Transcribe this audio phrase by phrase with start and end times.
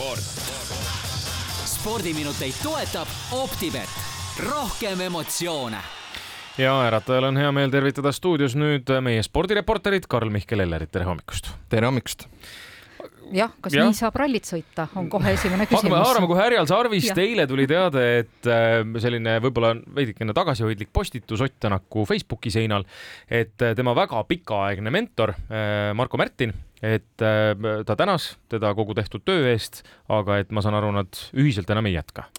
[0.00, 0.18] sport.
[1.64, 3.88] spordiminuteid toetab Optibet,
[4.48, 5.80] rohkem emotsioone
[6.58, 11.52] ja äratajal on hea meel tervitada stuudios nüüd meie spordireporterit Karl-Mihkel Ellerit, tere hommikust!
[11.68, 12.24] tere hommikust!
[13.34, 13.88] Jah, kas Jah.
[13.88, 15.96] nii saab rallit sõita, on kohe esimene küsimus.
[15.96, 21.58] haarama kohe härjal sarvist, eile tuli teade, et äh, selline võib-olla veidikene tagasihoidlik postitus Ott
[21.60, 22.86] Tänaku Facebooki seinal,
[23.28, 29.20] et äh, tema väga pikaaegne mentor äh, Marko Märtin, et ta tänas teda kogu tehtud
[29.28, 32.30] töö eest, aga et ma saan aru, nad ühiselt enam ei jätka.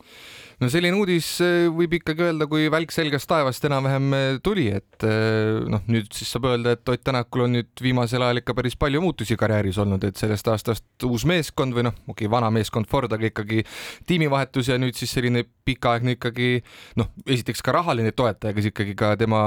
[0.61, 5.05] No selline uudis eh, võib ikkagi öelda, kui välk selgest taevast enam-vähem eh, tuli, et
[5.07, 8.77] eh, noh, nüüd siis saab öelda, et Ott Tänakul on nüüd viimasel ajal ikka päris
[8.79, 12.89] palju muutusi karjääris olnud, et sellest aastast uus meeskond või noh, okei okay,, vana meeskond
[12.91, 13.63] Ford, aga ikkagi
[14.09, 16.51] tiimivahetus ja nüüd siis selline pikaaegne ikkagi
[16.99, 19.41] noh, esiteks ka rahaline toetaja, kes ikkagi ka tema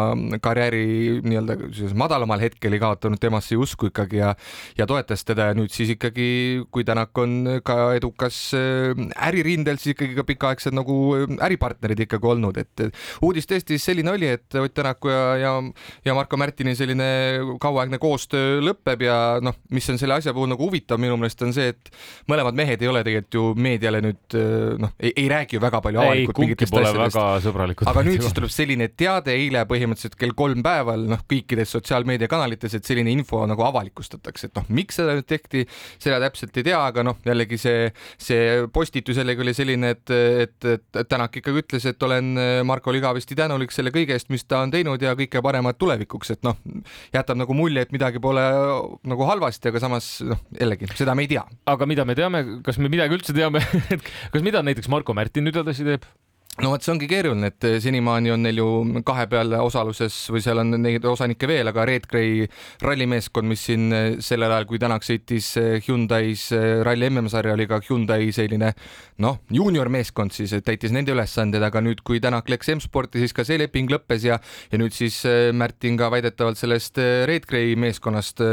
[0.45, 4.35] karjääri nii-öelda sellisel madalamal hetkel ei kaotanud temasse usku ikkagi ja
[4.79, 6.29] ja toetas teda ja nüüd siis ikkagi,
[6.73, 8.93] kui Tänak on ka edukas äh,
[9.29, 12.87] äririndel, siis ikkagi ka pikaaegsed nagu äh, äripartnerid ikkagi olnud, et
[13.25, 15.53] uudis tõesti selline oli, et Ott Tänaku ja, ja,
[16.05, 17.07] ja Marko Märtini selline
[17.61, 21.55] kauaaegne koostöö lõpeb ja noh, mis on selle asja puhul nagu huvitav minu meelest on
[21.57, 21.93] see, et
[22.31, 26.03] mõlemad mehed ei ole tegelikult ju meediale nüüd äh, noh, ei räägi ju väga palju
[26.05, 27.19] ei, avalikult kumbki pole asjadest.
[27.19, 27.91] väga sõbralikud.
[27.91, 32.89] aga nüüd siis tuleb selline teade eile põhimõtteliselt kell kolm päeval noh, kõikides sotsiaalmeediakanalites, et
[32.89, 35.65] selline info nagu avalikustatakse, et noh, miks seda nüüd tehti,
[36.03, 37.91] seda täpselt ei tea, aga noh, jällegi see,
[38.21, 40.15] see postitus jällegi oli selline, et,
[40.47, 42.33] et, et Tänak ikkagi ütles, et olen
[42.67, 46.47] Markole igavesti tänulik selle kõige eest, mis ta on teinud ja kõike paremat tulevikuks, et
[46.47, 46.57] noh,
[47.15, 48.43] jätab nagu mulje, et midagi pole
[49.05, 51.45] nagu halvasti, aga samas noh, jällegi seda me ei tea.
[51.71, 53.63] aga mida me teame, kas me midagi üldse teame?
[53.95, 55.57] Et kas mida näiteks Marko Märtin nüüd
[55.95, 56.24] edasi teeb?
[56.63, 58.67] No vot, see ongi keeruline, et senimaani on neil ju
[59.07, 62.45] kahe peal osaluses või seal on neid osanikke veel, aga Red Gray
[62.85, 63.89] rallimeeskond, mis siin
[64.23, 65.49] sellel ajal, kui Tänak sõitis
[65.89, 66.45] Hyundai's
[66.87, 68.71] ralli MM-sarja, oli ka Hyundai selline
[69.25, 73.59] noh, juuniormeeskond siis, täitis nende ülesanded, aga nüüd, kui Tänak läks M-sporti, siis ka see
[73.59, 74.39] leping lõppes ja
[74.71, 75.21] ja nüüd siis
[75.55, 78.45] Märtin ka väidetavalt sellest Red Gray meeskonnast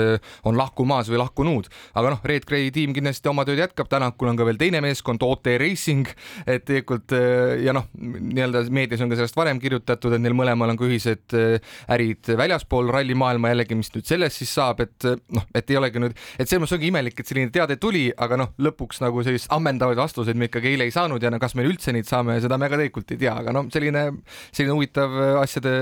[0.50, 4.42] on lahkumas või lahkunud, aga noh, Red Gray tiim kindlasti oma tööd jätkab, Tänakul on
[4.42, 6.10] ka veel teine meeskond, OT Racing,
[6.50, 7.14] et tegelikult
[7.62, 11.36] ja noh, nii-öelda meedias on ka sellest varem kirjutatud, et neil mõlemal on ka ühised
[11.38, 15.80] äh, ärid väljaspool rallimaailma jällegi, mis nüüd sellest siis saab, et äh, noh, et ei
[15.80, 19.24] olegi nüüd, et selles mõttes ongi imelik, et selline teade tuli, aga noh, lõpuks nagu
[19.28, 22.40] sellist ammendavaid vastuseid me ikkagi eile ei saanud ja no kas me üldse neid saame,
[22.44, 24.08] seda me ka tegelikult ei tea, aga noh, selline,
[24.50, 25.76] selline huvitav asjade,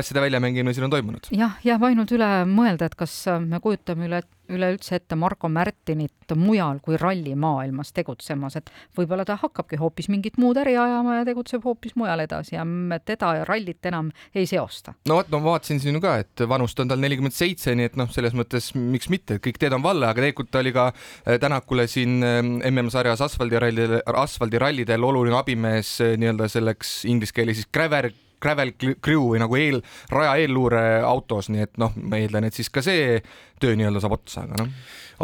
[0.00, 1.30] asjade väljamängimine siin on toimunud.
[1.36, 6.78] jah, jääb ainult üle mõelda, et kas me kujutame üle, üleüldse ette Marko Märtinit mujal
[6.82, 11.96] kui rallimaailmas tegutsemas, et võib-olla ta hakkabki hoopis mingit muud äri ajama ja tegutseb hoopis
[11.98, 12.66] mujal edasi ja
[13.04, 14.94] teda ja rallit enam ei seosta.
[15.08, 18.10] no vot, ma vaatasin siin ka, et vanust on tal nelikümmend seitse, nii et noh,
[18.14, 21.86] selles mõttes miks mitte, kõik teed on valla, aga tegelikult ta oli ka äh, Tänakule
[21.90, 22.40] siin äh,
[22.70, 28.72] MM-sarjas asfaldirallidel, asfaldirallidel oluline abimees äh, nii-öelda selleks inglise keeles siis gravel gravel
[29.04, 29.82] crew või nagu eel,
[30.12, 33.18] raja eelluure autos, nii et noh, ma eeldan, et siis ka see
[33.60, 34.70] töö nii-öelda saab otsa, aga noh.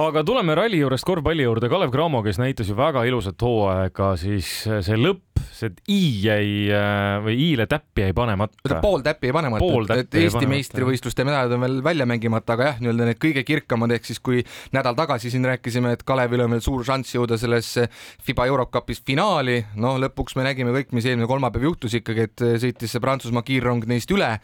[0.07, 4.51] aga tuleme ralli juurest korvpalli juurde, Kalev Cramo, kes näitas ju väga ilusat hooaega, siis
[4.67, 8.81] see lõpp, see i jäi äh, või i-le täppi jäi panemata.
[8.83, 13.09] pool täppi jäi panemata, et Eesti meistrivõistluste medalid on veel välja mängimata, aga jah, nii-öelda
[13.11, 14.45] need kõige kirkamad, ehk siis kui
[14.77, 17.89] nädal tagasi siin rääkisime, et Kalevil on veel suur šanss jõuda sellesse
[18.27, 22.93] FIBA Eurocupis finaali, no lõpuks me nägime kõik, mis eelmine kolmapäev juhtus ikkagi, et sõitis
[22.93, 24.35] see Prantsusmaa kiirrong neist üle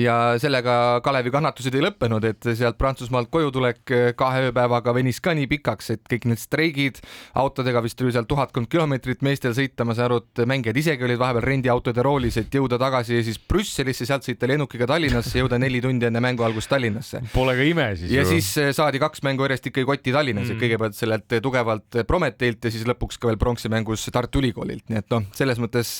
[0.00, 5.34] ja sellega Kalevi kannatused ei lõppenud, et sealt Prantsusmaalt koju tulek kahe ööpäevaga venis ka
[5.36, 7.00] nii pikaks, et kõik need streigid,
[7.38, 11.20] autodega vist oli seal tuhatkond kilomeetrit meestel sõita, ma saan aru, et mängijad isegi olid
[11.20, 16.08] vahepeal rendiautode roolis, et jõuda tagasi siis Brüsselisse, sealt sõita lennukiga Tallinnasse, jõuda neli tundi
[16.08, 17.22] enne mängu algust Tallinnasse.
[17.34, 18.12] Pole ka ime siis.
[18.14, 18.32] ja ju.
[18.34, 22.86] siis saadi kaks mängu järjest ikkagi kotti Tallinnas mm., kõigepealt sellelt tugevalt Prometeilt ja siis
[22.88, 25.98] lõpuks ka veel pronksimängus Tartu Ülikoolilt, nii et noh, selles mõttes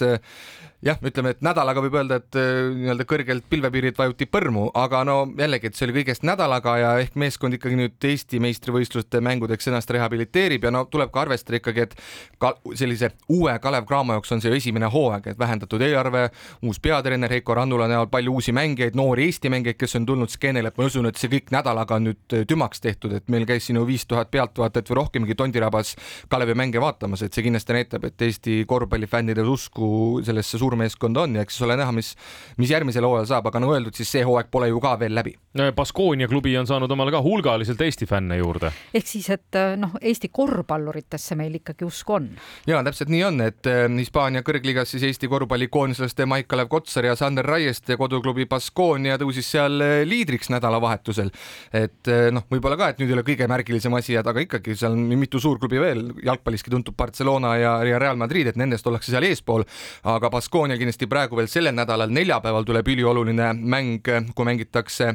[0.84, 5.71] jah, ütleme, et nädalaga võib öelda, et nii-öelda kõrgelt pilvepiirilt vajuti põrmu, aga no jällegi,
[5.71, 10.69] et see oli kõigest nädalaga ja ehk meeskond ikkagi nüüd Eesti meistrivõistluste mängudeks ennast rehabiliteerib
[10.69, 11.97] ja no tuleb ka arvestada ikkagi, et
[12.38, 16.29] ka sellise uue Kalev Cramo jaoks on see esimene hooaeg, et vähendatud eelarve,
[16.62, 20.70] uus peatreener Heiko Rannula näol, palju uusi mängijaid, noori Eesti mängijaid, kes on tulnud skeenele,
[20.70, 23.81] et ma usun, et see kõik nädalaga on nüüd tümaks tehtud, et meil käis siin
[23.81, 25.97] ju viis tuhat pealtvaatajat või rohkemgi Tondirabas
[26.31, 31.37] Kalevi mänge vaatamas, et see kindlasti näitab, et Eesti korvpallifännide usku sellesse suurde suurmeeskonda on
[31.37, 32.15] ja eks ole näha, mis,
[32.59, 35.35] mis järgmisel hooajal saab, aga nagu öeldud, siis see hooaeg pole ju ka veel läbi.
[35.75, 38.70] Baskonia klubi on saanud omale ka hulgaliselt Eesti fänne juurde.
[38.94, 42.29] ehk siis, et noh, Eesti korvpalluritesse meil ikkagi usku on.
[42.67, 47.47] ja täpselt nii on, et äh, Hispaania kõrgliigas siis Eesti korvpallikoondislaste Maik-Kalev Kotsar ja Sander
[47.47, 51.32] Raieste koduklubi Baskonia tõusis seal äh, liidriks nädalavahetusel.
[51.73, 54.94] et äh, noh, võib-olla ka, et nüüd ei ole kõige märgilisem asi, aga ikkagi seal
[54.94, 59.26] on mitu suurklubi veel, jalgpalliski tuntud Barcelona ja, ja Real Madrid, et nendest ollakse seal
[59.26, 59.64] eespool,
[60.09, 65.12] aga Baskonia kindlasti praegu veel sellel nädalal, neljapäeval tuleb ülioluline mäng, kui mängitakse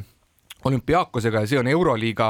[0.63, 2.29] olümpiaakosega ja see on Euroliiga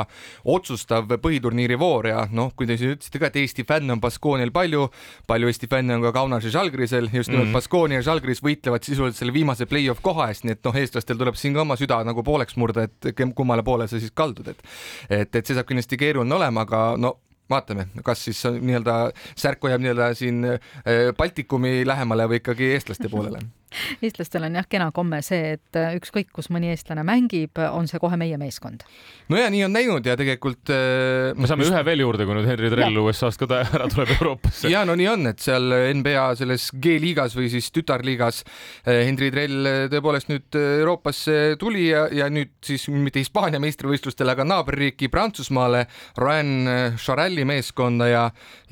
[0.49, 4.49] otsustav põhiturniiri voor ja noh, kui te siin ütlesite ka, et Eesti fänne on Baskoonial
[4.55, 4.87] palju,
[5.29, 7.59] palju Eesti fänne on ka Kaunas ja Žalgirisel, just nimelt mm -hmm.
[7.59, 11.37] Baskoonia ja Žalgiris võitlevad sisuliselt selle viimase play-off koha eest, nii et noh, eestlastel tuleb
[11.37, 14.63] siin ka oma süda nagu pooleks murda, et kummale poole sa siis kaldud, et
[15.09, 17.19] et, et see saab kindlasti keeruline olema, aga no
[17.49, 18.97] vaatame, kas siis nii-öelda
[19.35, 20.59] särk hoiab nii-öelda siin äh,
[21.17, 23.43] Baltikumi lähemale või ikkagi eestlaste poolele
[24.05, 28.01] eestlastel on jah kena komme see, et äh, ükskõik, kus mõni eestlane mängib, on see
[28.01, 28.85] kohe meie meeskond.
[29.31, 31.73] no ja nii on läinud ja tegelikult äh, me saame just...
[31.73, 34.71] ühe veel juurde, kui nüüd Henry Trell USA-st ka ära tuleb Euroopasse.
[34.71, 39.69] ja no nii on, et seal NBA selles G-liigas või siis tütarliigas äh, Henry Trell
[39.93, 45.85] tõepoolest nüüd Euroopasse tuli ja, ja nüüd siis mitte Hispaania meistrivõistlustele, aga naaberriiki Prantsusmaale
[46.19, 48.23] Rouen Charelli meeskonda ja,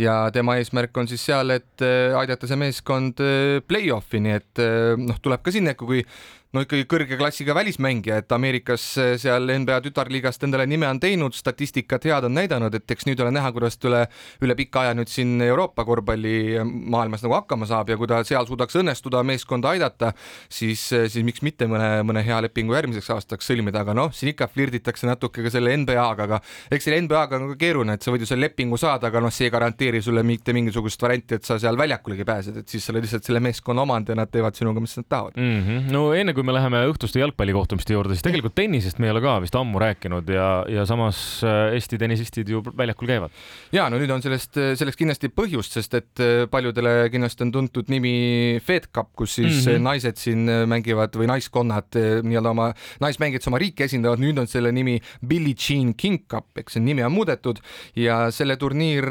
[0.01, 1.83] ja tema eesmärk on siis seal, et
[2.17, 3.21] aidata see meeskond
[3.67, 4.61] play-off'i, nii et
[4.99, 6.03] noh, tuleb ka sinna, kui
[6.51, 11.35] no ikkagi kõrge klassiga välismängija, et Ameerikas eh, seal NBA tütarliigast endale nime on teinud,
[11.35, 14.01] statistikat head on näidanud, et eks nüüd ole näha, kuidas ta üle,
[14.43, 18.75] üle pika aja nüüd siin Euroopa korvpallimaailmas nagu hakkama saab ja kui ta seal suudaks
[18.81, 20.11] õnnestuda meeskonda aidata,
[20.51, 24.33] siis, eh, siis miks mitte mõne, mõne hea lepingu järgmiseks aastaks sõlmida, aga noh, siin
[24.33, 28.11] ikka flirditakse natuke ka selle NBA-ga, aga eks selle NBA-ga on ka keeruline, et sa
[28.11, 31.47] võid ju selle lepingu saada, aga noh, see ei garanteeri sulle mitte mingisugust varianti, et
[31.47, 34.59] sa seal väljakulegi pääsed, et siis sa oled lihtsalt selle meeskonna omand ja nad teevad
[34.59, 35.63] sinuga, mis nad tahavad mm.
[35.63, 35.91] -hmm.
[35.95, 39.21] no enne kui kui me läheme õhtuste jalgpallikohtumiste juurde, siis tegelikult tennisest me ei ole
[39.21, 43.35] ka vist ammu rääkinud ja, ja samas äh, Eesti tennisistid ju väljakul käivad.
[43.75, 47.91] ja no nüüd on sellest, selleks kindlasti põhjust, sest et äh, paljudele kindlasti on tuntud
[47.93, 49.85] nimi Fed Cup, kus siis mm -hmm.
[49.85, 52.71] naised siin äh, mängivad või naiskonnad nii-öelda oma,
[53.05, 57.05] naismängijad oma riiki esindavad, nüüd on selle nimi Billie Jean King Cup, eks see nimi
[57.05, 57.61] on muudetud
[57.95, 59.05] ja selle turniir,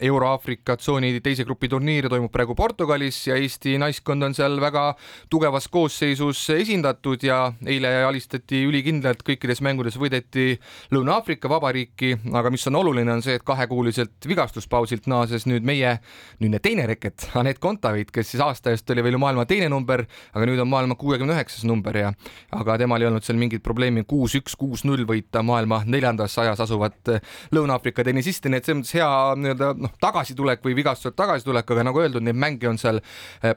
[0.00, 4.96] Euro-Aafrika tsooni teise grupi turniir toimub praegu Portugalis ja Eesti naiskond on seal väga
[5.30, 10.54] tugevas koosseisus esindatud esindatud ja eile alistati ülikindlalt, kõikides mängudes võideti
[10.94, 15.98] Lõuna-Aafrika Vabariiki, aga mis on oluline, on see, et kahekuuliselt vigastuspausilt naases nüüd meie
[16.40, 20.48] nüüdne teine reket, Anett Kontaveit, kes siis aasta eest oli veel maailma teine number, aga
[20.48, 22.14] nüüd on maailma kuuekümne üheksas number ja
[22.56, 27.12] aga temal ei olnud seal mingit probleemi kuus-üks, kuus-null võita maailma neljandas sajas asuvat
[27.52, 29.10] Lõuna-Aafrika tennisisti, nii et selles mõttes hea
[29.42, 33.02] nii-öelda noh, tagasitulek või vigastuselt tagasitulek, aga nagu öeldud, neid mänge on seal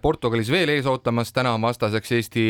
[0.04, 2.48] Portugalis veel ees ootamas, täna on vastaseks Eesti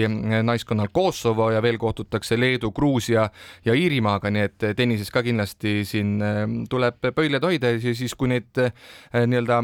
[0.56, 3.30] naiskonnal Kosovo ja veel kohtutakse Leedu, Gruusia
[3.66, 8.32] ja Iirimaaga, nii et tennises ka kindlasti siin ähm, tuleb pöidlaid hoida ja siis, kui
[8.32, 8.72] need äh,
[9.26, 9.64] nii-öelda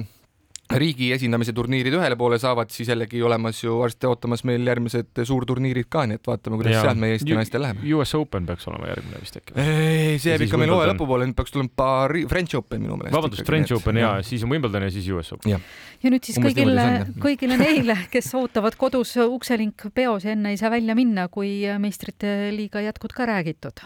[0.80, 5.90] riigi esindamise turniirid ühele poole saavad, siis jällegi olemas ju varsti ootamas meil järgmised suurturniirid
[5.92, 7.84] ka, nii et vaatame, kuidas seal meie Eesti naistel läheb.
[7.98, 9.56] US Open peaks olema järgmine vist äkki.
[9.60, 13.16] ei, see jääb ikka meil hooaja lõpupoole, nüüd peaks tulema Pari-, French Open minu meelest.
[13.16, 15.58] vabandust, French Open ja siis on Wimbledon ja siis US Open.
[16.04, 16.88] ja nüüd siis Umbes kõigile,
[17.26, 22.52] kõigile neile, kes ootavad kodus ukselink peos ja enne ei saa välja minna, kui meistrite
[22.56, 23.84] liiga jätkud ka räägitud.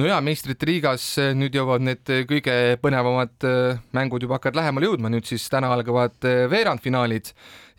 [0.00, 1.06] no ja meistrite liigas
[1.36, 6.21] nüüd jõuavad need kõige põnevamad äh, mängud juba hakkavad lähemale jõudma, nüüd siis täna algavad
[6.21, 7.32] Eh, veerandfinaalid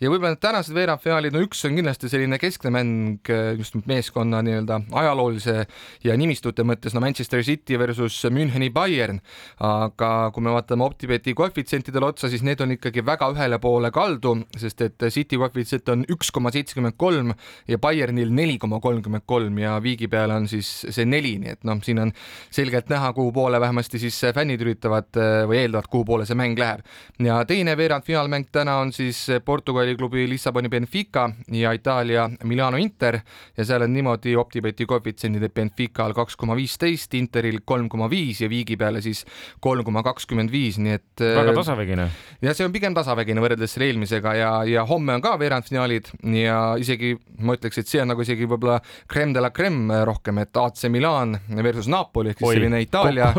[0.04, 4.42] ja võib-olla need tänased veerandfinaalid, no üks on kindlasti selline keskne mäng eh, just meeskonna
[4.44, 5.56] nii-öelda ajaloolise
[6.04, 9.22] ja nimistute mõttes, no Manchester City versus Müncheni Bayern.
[9.64, 14.36] aga kui me vaatame Optibeti koefitsientidele otsa, siis need on ikkagi väga ühele poole kaldu,
[14.60, 17.34] sest et City koefitsient on üks koma seitsekümmend kolm
[17.68, 21.64] ja Bayernil neli koma kolmkümmend kolm ja viigi peal on siis see neli, nii et
[21.70, 22.14] noh, siin on
[22.52, 26.60] selgelt näha, kuhu poole vähemasti siis fännid üritavad eh, või eeldavad, kuhu poole see mäng
[26.60, 26.84] läheb.
[27.24, 33.20] ja teine veerandfinaalmäng täna on siis Portugali jalgpalliklubi Lissaboni Benfica ja Itaalia Milano Inter
[33.58, 38.50] ja seal on niimoodi Optibeti koefitsiendid, Benfical kaks koma viisteist, Interil kolm koma viis ja
[38.50, 39.24] viigi peale siis
[39.62, 42.08] kolm koma kakskümmend viis, nii et väga äh, tasavägine.
[42.42, 46.10] ja see on pigem tasavägine võrreldes selle eelmisega ja, ja homme on ka veerandfinaalid
[46.40, 48.80] ja isegi ma ütleks, et see on nagu isegi võib-olla
[49.12, 53.34] creme de la creme rohkem, et AC Milan versus Napoli ehk siis selline Itaalia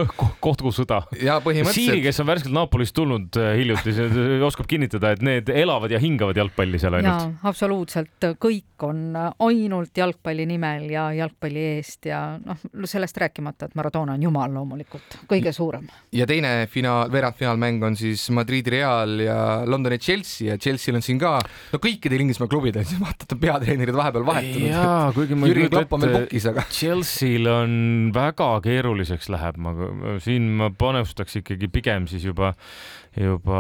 [0.44, 1.02] kohtusõda.
[1.20, 1.74] ja põhimõtteliselt.
[1.74, 3.94] Siiri, kes on värskelt Napolist tulnud äh, hiljuti,
[4.44, 6.43] oskab kinnitada, et need elavad ja hingavad jalgpalli
[6.78, 7.38] seal ainult.
[7.46, 14.16] absoluutselt, kõik on ainult jalgpalli nimel ja jalgpalli eest ja noh, sellest rääkimata, et Maradona
[14.18, 15.86] on jumal loomulikult, kõige suurem.
[16.12, 21.20] ja teine finaal, veerandfinaalmäng on siis Madridi Real ja Londoni Chelsea ja Chelsea'l on siin
[21.22, 21.36] ka,
[21.72, 24.68] no kõikidel Inglismaa klubidel, vaata, et on peatreenerid vahepeal vahetunud.
[24.70, 25.70] jaa, kuigi ma veel
[26.18, 26.66] pukis, aga.
[26.72, 27.78] Chelsea'l on
[28.14, 29.74] väga keeruliseks läheb, ma
[30.24, 32.54] siin ma panustaks ikkagi pigem siis juba
[33.14, 33.58] juba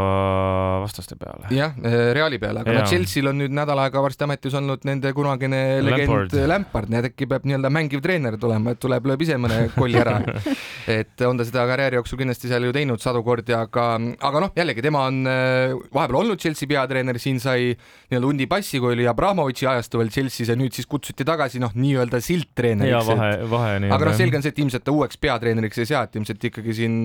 [0.82, 1.46] vastaste peale.
[1.54, 1.74] jah,
[2.14, 6.34] Reali peale, aga no Chelsea'l on nüüd nädal aega varsti ametis olnud nende kunagine legend
[6.48, 10.00] Lampard, nii et äkki peab nii-öelda mängiv treener tulema, et tuleb, lööb ise mõne kolli
[10.00, 10.18] ära
[10.98, 13.86] et on ta seda karjääri jooksul kindlasti seal ju teinud sadu kordi, aga,
[14.28, 18.80] aga noh, jällegi tema on eh, vahepeal olnud Chelsea peatreener, siin sai nii-öelda hundi passi,
[18.82, 23.10] kui oli Abramovitši ajastu veel Chelsea's ja nüüd siis kutsuti tagasi noh, nii-öelda sildtreeneriks.
[23.10, 23.98] vahe, vahe nii-öelda.
[23.98, 26.76] aga noh, selge on see, et ilmselt ta uueks peatreeneriks ei sea, et ilmselt ikkagi
[26.80, 26.96] siin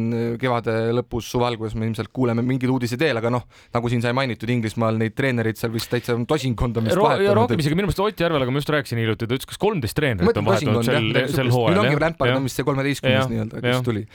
[0.41, 4.15] kevade lõpus, suve alguses me ilmselt kuuleme mingeid uudiseid veel, aga noh, nagu siin sai
[4.17, 7.37] mainitud, Inglismaal neid treenereid seal vist täitsa tosinkond on vist Ro vahetanud.
[7.41, 10.37] rohkem isegi minu meelest Ott Järvelaga ma just rääkisin hiljuti, ta ütles, kas kolmteist treenerit
[10.37, 11.79] on vahetunud sel, sel hooajal.
[11.79, 14.05] nüüd ongi Lampard on vist see kolmeteistkümnes nii-öelda, kes tuli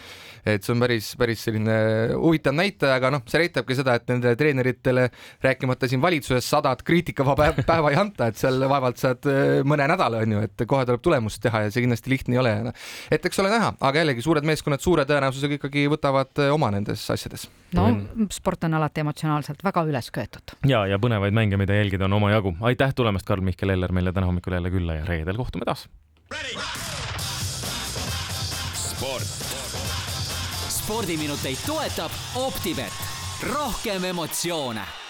[0.44, 1.74] et see on päris, päris selline
[2.12, 5.06] huvitav näitaja, aga noh, see näitabki seda, et nendele treeneritele,
[5.44, 10.20] rääkimata siin valitsuses sadat kriitikavaba päeva ei anta, et seal vaevalt saad äh, mõne nädala,
[10.24, 12.54] on ju, et kohe tuleb tulemust teha ja see kindlasti lihtne ei ole.
[13.12, 17.06] et eks ole näha, aga jällegi suured meeskonnad suure tõenäosusega ikkagi võtavad äh, oma nendes
[17.10, 17.48] asjades.
[17.74, 17.88] no
[18.34, 20.56] sport on alati emotsionaalselt väga üles köetud.
[20.68, 22.56] ja, ja põnevaid mänge, mida jälgida, on omajagu.
[22.60, 25.88] aitäh tulemast, Karl-Mihkel Eller meile täna hommikul jälle külla ja reedel kohtume taas.
[28.74, 29.22] sport
[30.68, 32.92] spordiminuteid toetab Optibet,
[33.54, 35.03] rohkem emotsioone